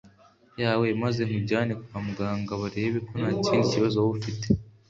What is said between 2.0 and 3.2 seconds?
muganga barebe ko